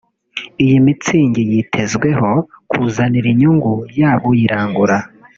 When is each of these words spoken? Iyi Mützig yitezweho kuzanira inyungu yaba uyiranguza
Iyi 0.63 0.77
Mützig 0.85 1.33
yitezweho 1.51 2.31
kuzanira 2.71 3.27
inyungu 3.33 3.73
yaba 3.99 4.25
uyiranguza 4.31 4.97